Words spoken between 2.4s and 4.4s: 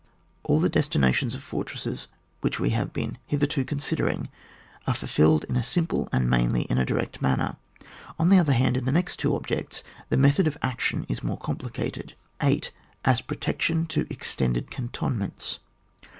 we have been hitherto considering